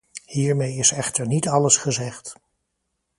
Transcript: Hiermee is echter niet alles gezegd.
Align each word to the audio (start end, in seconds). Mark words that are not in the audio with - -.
Hiermee 0.25 0.75
is 0.75 0.91
echter 0.91 1.27
niet 1.27 1.47
alles 1.47 1.77
gezegd. 1.77 2.35